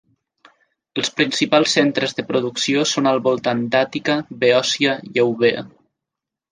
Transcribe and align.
Els 1.01 1.11
principals 1.19 1.75
centres 1.77 2.17
de 2.21 2.25
producció 2.31 2.87
són 2.95 3.13
al 3.13 3.23
voltant 3.31 3.65
d'Àtica, 3.77 4.19
Beòcia 4.47 5.01
i 5.13 5.19
Eubea. 5.29 5.69